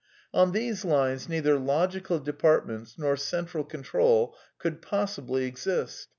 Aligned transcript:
On 0.33 0.51
these 0.51 0.83
lines, 0.83 1.29
neither 1.29 1.59
logical 1.59 2.17
departments 2.17 2.95
nor 2.97 3.15
central 3.15 3.63
control 3.63 4.35
could 4.57 4.81
possibly 4.81 5.45
exist. 5.45 6.07